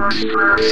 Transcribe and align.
Yeah. 0.00 0.70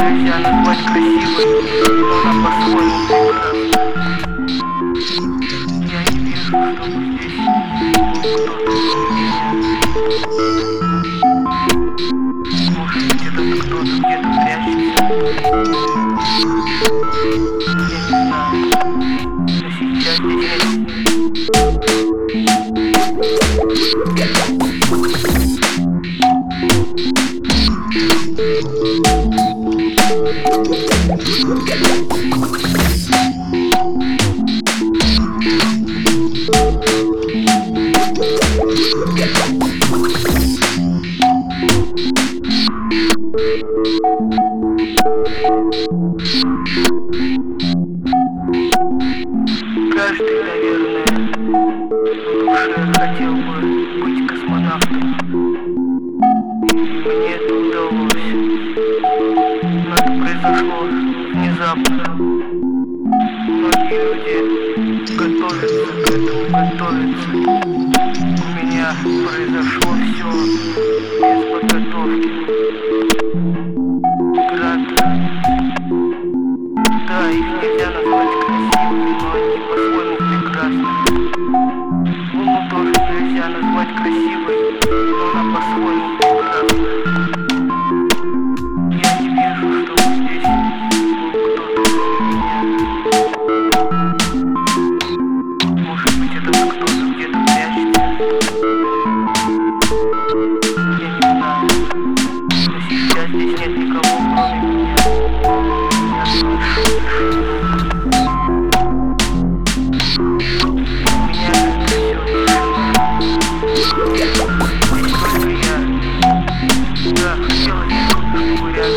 Я 0.00 0.38
не 0.38 0.62
плачь 0.62 0.84
красиво, 0.84 1.40
но 2.24 2.32
на 2.32 2.44
портфолио. 2.44 3.47
Каждый, 49.94 50.40
наверное, 50.42 51.04
в 51.04 51.30
душе 52.56 52.92
хотел 52.94 53.34
бы 53.34 53.60
быть 54.00 54.26
космонавтом. 54.26 55.07
люди 63.90 65.16
готовятся 65.16 65.92
к 65.92 66.10
этому, 66.10 66.44
готовятся. 66.50 67.30
У 68.34 68.48
меня 68.56 68.88
произошло 69.26 69.90
все 70.02 70.30
без 71.20 71.40
подготовки. 71.52 73.07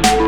thank 0.00 0.20
you 0.22 0.27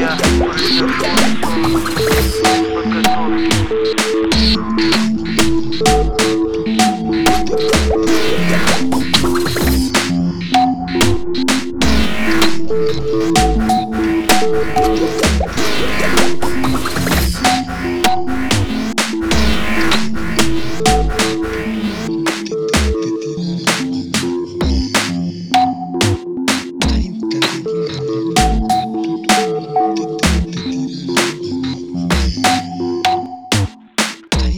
yeah. 0.00 0.16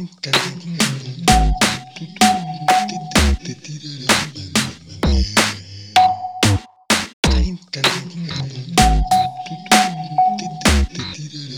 Tintin, 0.02 0.32
tintin, 0.58 1.54
tintin. 1.94 2.41